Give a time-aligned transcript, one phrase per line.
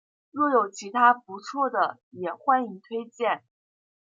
[0.31, 3.43] 若有其他不错的也欢迎推荐